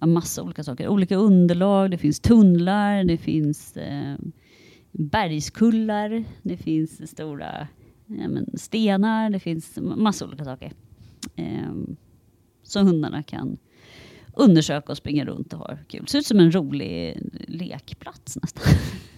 [0.00, 0.88] massa olika saker.
[0.88, 4.16] Olika underlag, det finns tunnlar, det finns eh,
[4.92, 7.68] bergskullar, det finns stora
[8.06, 10.72] ja, men, stenar, det finns massa olika saker.
[11.36, 11.72] Eh,
[12.62, 13.58] som hundarna kan
[14.36, 16.08] undersöka och springa runt och ha kul.
[16.08, 17.18] Ser ut som en rolig
[17.48, 18.64] lekplats nästan.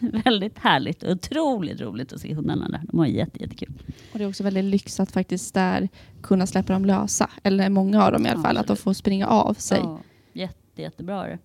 [0.25, 2.81] väldigt härligt och otroligt roligt att se hundarna där.
[2.85, 3.73] De har jätte, jättekul.
[4.13, 5.89] Och det är också väldigt lyx att faktiskt där
[6.23, 7.31] kunna släppa dem lösa.
[7.43, 8.57] Eller många av dem i alla fall.
[8.57, 9.81] Att de får springa av sig.
[9.83, 10.01] Ja,
[10.33, 11.39] jätte, jättebra det.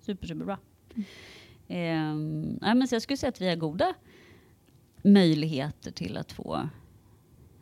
[0.00, 0.58] Super, superbra.
[0.94, 2.58] Mm.
[2.62, 3.94] Eh, men så jag skulle säga att vi har goda
[5.02, 6.68] möjligheter till att få...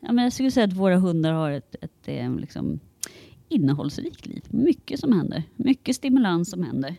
[0.01, 2.81] Ja, men jag skulle säga att våra hundar har ett, ett, ett liksom,
[3.49, 4.43] innehållsrikt liv.
[4.49, 5.43] Mycket som händer.
[5.57, 6.97] Mycket stimulans som händer.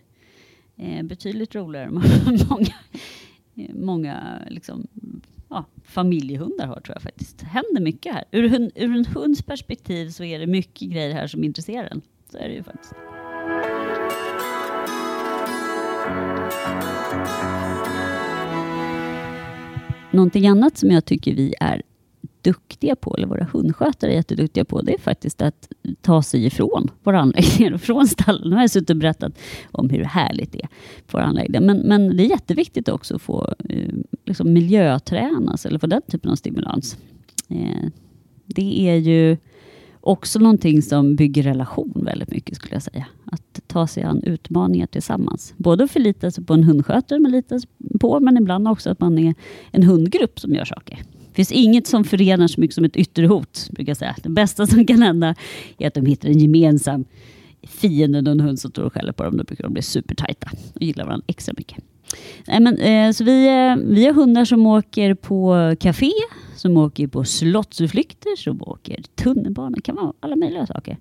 [0.76, 1.93] Eh, betydligt roligare än
[2.49, 2.76] många,
[3.73, 4.88] många liksom,
[5.49, 7.39] ja, familjehundar har tror jag faktiskt.
[7.39, 8.23] Det händer mycket här.
[8.32, 12.01] Ur, ur en hunds perspektiv så är det mycket grejer här som intresserar en.
[12.32, 12.93] Så är det ju faktiskt.
[20.12, 21.82] Någonting annat som jag tycker vi är
[22.41, 25.68] duktiga på, eller våra hundskötare är jätteduktiga på, det är faktiskt att
[26.01, 28.49] ta sig ifrån våra anläggningar och från stallen.
[28.49, 29.39] Nu har jag suttit och berättat
[29.72, 30.70] om hur härligt det är
[31.08, 31.62] på våra anläggningar.
[31.62, 33.93] Men, men det är jätteviktigt också att få eh,
[34.26, 36.97] liksom miljötränas eller få den typen av stimulans.
[37.49, 37.89] Eh,
[38.45, 39.38] det är ju
[40.06, 43.06] också någonting som bygger relation väldigt mycket skulle jag säga.
[43.26, 45.53] Att ta sig an utmaningar tillsammans.
[45.58, 47.62] Både att förlita sig på en hundskötare man litar
[47.99, 49.36] på, men ibland också att man är
[49.72, 50.99] en hundgrupp som gör saker.
[51.28, 54.16] Det finns inget som förenar så mycket som ett yttre hot, brukar jag säga.
[54.24, 55.36] Det bästa som kan hända
[55.78, 57.06] är att de hittar en gemensam
[57.64, 59.38] fiende, en hund som står och skäller på dem.
[59.38, 61.84] Då brukar de bli supertajta och gillar varandra extra mycket.
[62.47, 66.11] Nej, men, eh, så vi, eh, vi har hundar som åker på café,
[66.55, 69.76] som åker på slottsutflykter, som åker tunnelbana.
[69.76, 70.97] Det kan vara alla möjliga saker.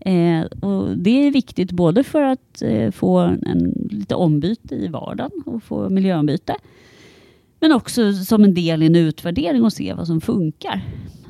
[0.00, 5.30] Eh, och det är viktigt både för att eh, få en, lite ombyte i vardagen
[5.46, 6.56] och få miljöombyte.
[7.60, 10.82] Men också som en del i en utvärdering och se vad som funkar.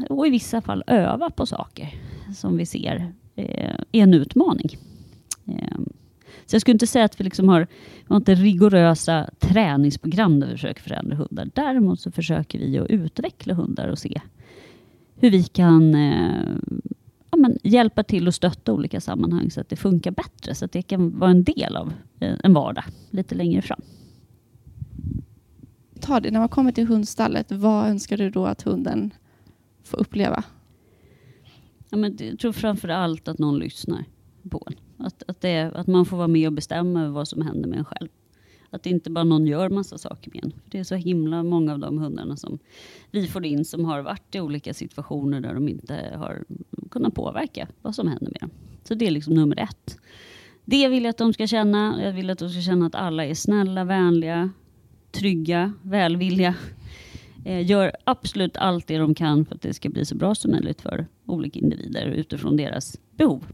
[0.08, 1.94] Och i vissa fall öva på saker
[2.36, 4.78] som vi ser eh, är en utmaning.
[5.46, 5.78] Eh,
[6.46, 7.60] så jag skulle inte säga att vi liksom har,
[7.98, 11.50] vi har inte rigorösa träningsprogram där vi försöker förändra hundar.
[11.54, 14.20] Däremot så försöker vi att utveckla hundar och se
[15.16, 16.56] hur vi kan eh,
[17.30, 20.54] ja, men hjälpa till och stötta olika sammanhang så att det funkar bättre.
[20.54, 23.80] Så att det kan vara en del av eh, en vardag lite längre fram
[26.08, 29.10] ta det, när man kommer till hundstallet, vad önskar du då att hunden
[29.84, 30.44] får uppleva?
[31.90, 34.04] Ja, men jag tror framför allt att någon lyssnar
[34.50, 34.74] på en.
[34.98, 37.78] Att, att, det, att man får vara med och bestämma över vad som händer med
[37.78, 38.08] en själv.
[38.70, 40.50] Att inte bara någon gör massa saker med en.
[40.50, 42.58] För det är så himla många av de hundarna som
[43.10, 46.44] vi får in som har varit i olika situationer där de inte har
[46.90, 48.50] kunnat påverka vad som händer med dem.
[48.84, 49.98] Så det är liksom nummer ett.
[50.64, 52.02] Det vill jag att de ska känna.
[52.02, 54.50] Jag vill att de ska känna att alla är snälla, vänliga,
[55.10, 56.54] trygga, välvilliga.
[57.44, 60.50] Eh, gör absolut allt det de kan för att det ska bli så bra som
[60.50, 63.44] möjligt för olika individer utifrån deras behov.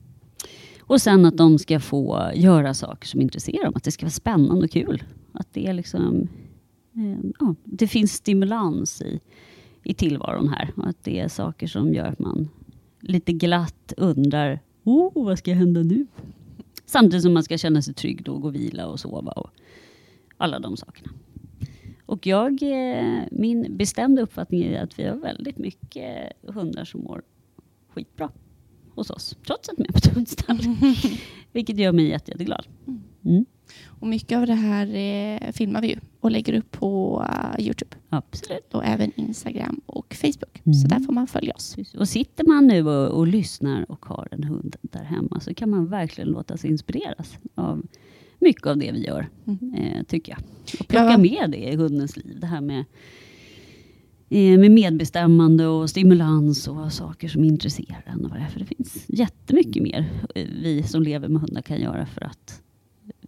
[0.87, 4.11] Och sen att de ska få göra saker som intresserar dem, att det ska vara
[4.11, 5.03] spännande och kul.
[5.32, 6.28] Att det, är liksom,
[6.95, 9.20] eh, ja, det finns stimulans i,
[9.82, 12.49] i tillvaron här och att det är saker som gör att man
[13.01, 16.07] lite glatt undrar, oh, vad ska hända nu?
[16.87, 19.51] Samtidigt som man ska känna sig trygg då och gå och vila och sova och
[20.37, 21.11] alla de sakerna.
[22.07, 27.22] Och jag, eh, min bestämda uppfattning är att vi har väldigt mycket hundar som mår
[27.89, 28.30] skitbra
[28.95, 30.59] hos oss, trots att de är på ett hundstall.
[31.53, 32.66] Vilket gör mig jätte, jätteglad.
[33.24, 33.45] Mm.
[33.86, 37.20] Och mycket av det här eh, filmar vi ju och lägger upp på
[37.57, 38.74] uh, Youtube Absolut.
[38.74, 40.62] och även Instagram och Facebook.
[40.64, 40.74] Mm.
[40.74, 41.76] Så där får man följa oss.
[41.99, 45.70] Och sitter man nu och, och lyssnar och har en hund där hemma så kan
[45.70, 47.82] man verkligen låta sig inspireras av
[48.38, 49.74] mycket av det vi gör, Mm.
[49.74, 50.40] eh, tycker jag.
[50.80, 51.18] Och plocka Ja.
[51.18, 52.38] med det i hundens liv.
[52.40, 52.84] Det här med,
[54.29, 58.25] Eh, med medbestämmande och stimulans och saker som intresserar en.
[58.25, 58.49] Och vad det, är.
[58.49, 62.62] För det finns jättemycket mer eh, vi som lever med hundar kan göra för att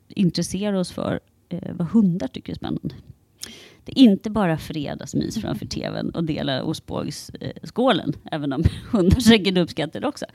[0.09, 2.95] intressera oss för eh, vad hundar tycker är spännande.
[3.85, 10.01] Det är inte bara fredagsmys framför tvn och dela ostbågsskålen, även om hundar säkert uppskattar
[10.01, 10.27] det också.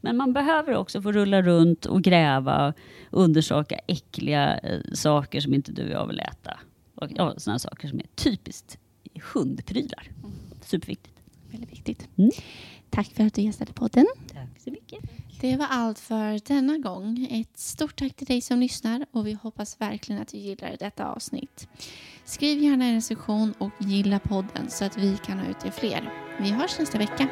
[0.00, 2.74] Men man behöver också få rulla runt och gräva,
[3.10, 4.60] undersöka äckliga
[4.92, 6.58] saker som inte du och jag vill äta.
[6.94, 8.78] Och ja, sådana saker som är typiskt
[9.34, 10.08] hundprylar.
[10.60, 11.16] Superviktigt.
[11.50, 12.08] Väldigt viktigt.
[12.16, 12.30] Mm.
[12.90, 14.06] Tack för att du gästade podden.
[14.32, 14.98] Tack så mycket.
[15.40, 17.28] Det var allt för denna gång.
[17.30, 21.06] Ett stort tack till dig som lyssnar och vi hoppas verkligen att du gillar detta
[21.06, 21.68] avsnitt.
[22.24, 26.12] Skriv gärna en recension och gilla podden så att vi kan nå ut till fler.
[26.40, 27.28] Vi hörs nästa vecka.